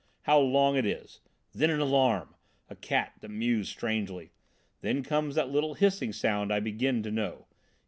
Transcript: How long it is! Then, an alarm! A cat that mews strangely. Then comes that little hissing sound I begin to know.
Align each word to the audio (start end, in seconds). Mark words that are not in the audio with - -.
How 0.23 0.39
long 0.39 0.75
it 0.77 0.85
is! 0.87 1.21
Then, 1.53 1.69
an 1.69 1.79
alarm! 1.79 2.33
A 2.71 2.75
cat 2.75 3.11
that 3.21 3.29
mews 3.29 3.69
strangely. 3.69 4.31
Then 4.81 5.03
comes 5.03 5.35
that 5.35 5.49
little 5.51 5.75
hissing 5.75 6.11
sound 6.11 6.51
I 6.51 6.59
begin 6.59 7.03
to 7.03 7.11
know. 7.11 7.45